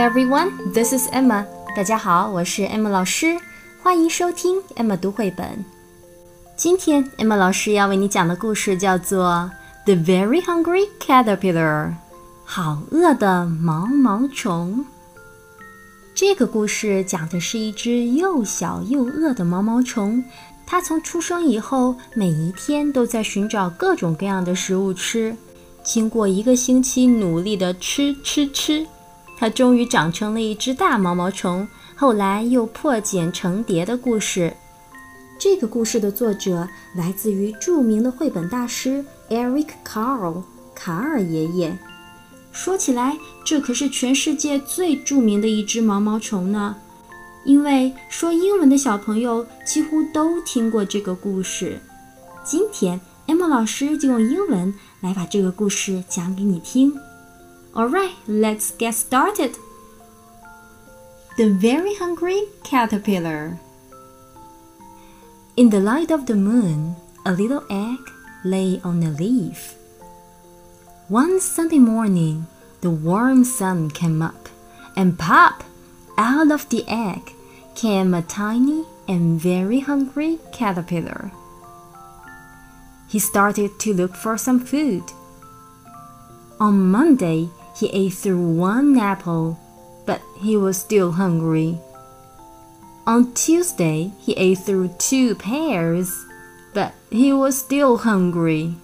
[0.00, 1.44] everyone, this is Emma.
[1.76, 3.36] 大家好，我是 Emma 老师，
[3.82, 5.64] 欢迎收听 Emma 读绘本。
[6.56, 9.50] 今天 Emma 老师要为你讲的故事叫做
[9.86, 11.88] 《The Very Hungry Caterpillar》，
[12.44, 14.84] 好饿的毛毛虫。
[16.14, 20.24] 这个故事讲的是一只又小又饿的毛毛虫，
[20.66, 25.36] 它从出生以后，每一天都在寻找各种各样的食物吃。
[25.82, 28.86] 经过一个星期努力的吃吃吃。
[29.44, 34.50] 它终于长成了一只大毛毛虫，后来又破茧成蝶的故事。
[35.38, 40.42] 这个故事的作者来自于著名的绘本大师 Eric Carle
[40.74, 41.76] 卡尔爷爷。
[42.52, 46.76] 说起来，这可是全世界最著名的一只毛毛虫呢，
[47.44, 51.78] 因为说英文的小朋友几乎都听过这个故事。
[52.42, 56.94] 今天，M 老师就用英文来把这个故事讲给你听。
[57.76, 59.56] Alright, let's get started.
[61.36, 63.58] The Very Hungry Caterpillar.
[65.56, 66.94] In the light of the moon,
[67.26, 67.98] a little egg
[68.44, 69.74] lay on a leaf.
[71.08, 72.46] One Sunday morning,
[72.80, 74.48] the warm sun came up,
[74.96, 75.64] and pop!
[76.16, 77.32] Out of the egg
[77.74, 81.32] came a tiny and very hungry caterpillar.
[83.08, 85.02] He started to look for some food.
[86.60, 89.58] On Monday, he ate through one apple,
[90.06, 91.78] but he was still hungry.
[93.06, 96.24] On Tuesday, he ate through two pears,
[96.72, 98.74] but he was still hungry.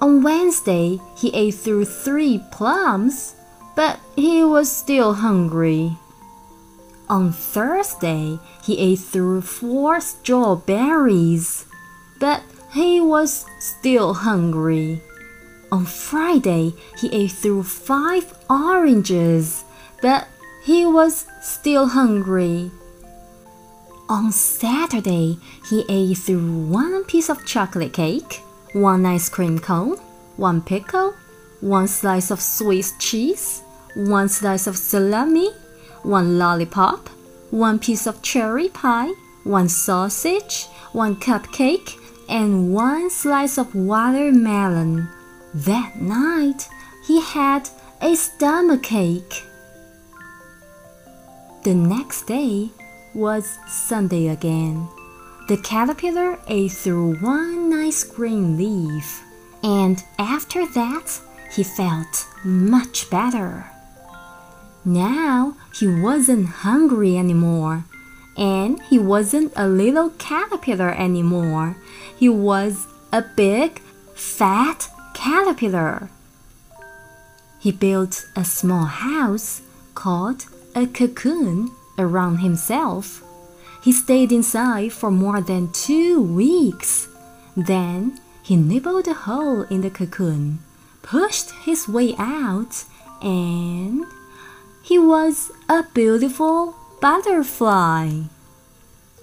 [0.00, 3.36] On Wednesday, he ate through three plums,
[3.76, 5.96] but he was still hungry.
[7.08, 11.66] On Thursday, he ate through four strawberries,
[12.18, 15.00] but he was still hungry.
[15.72, 19.64] On Friday, he ate through five oranges,
[20.02, 20.28] but
[20.62, 22.70] he was still hungry.
[24.06, 25.38] On Saturday,
[25.70, 28.42] he ate through one piece of chocolate cake,
[28.74, 29.96] one ice cream cone,
[30.36, 31.14] one pickle,
[31.62, 33.62] one slice of Swiss cheese,
[33.94, 35.52] one slice of salami,
[36.02, 37.08] one lollipop,
[37.50, 45.08] one piece of cherry pie, one sausage, one cupcake, and one slice of watermelon.
[45.54, 46.68] That night,
[47.06, 47.68] he had
[48.00, 49.44] a stomachache.
[51.62, 52.70] The next day
[53.14, 54.88] was Sunday again.
[55.48, 59.22] The caterpillar ate through one nice green leaf,
[59.62, 61.20] and after that,
[61.52, 63.66] he felt much better.
[64.86, 67.84] Now he wasn't hungry anymore,
[68.38, 71.76] and he wasn't a little caterpillar anymore.
[72.16, 73.82] He was a big,
[74.14, 76.08] fat caterpillar.
[77.58, 79.62] He built a small house
[79.94, 83.22] called a cocoon around himself.
[83.82, 87.08] He stayed inside for more than two weeks.
[87.56, 90.60] Then he nibbled a hole in the cocoon,
[91.02, 92.84] pushed his way out,
[93.22, 94.04] and
[94.82, 98.22] he was a beautiful butterfly.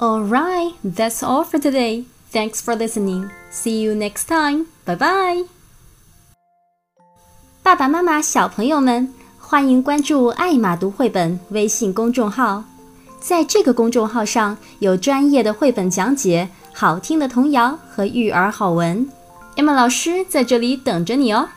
[0.00, 2.04] Alright, that's all for today.
[2.30, 3.30] Thanks for listening.
[3.50, 4.66] See you next time.
[4.84, 5.44] Bye bye.
[7.64, 12.62] 爸爸妈妈、小朋友们，欢迎关注“爱马读绘本”微信公众号。
[13.18, 19.08] 在这个公众号上有专业的绘本讲解、好听的童谣和育儿好文。
[19.56, 21.48] Emma 老师在这里等着你哦。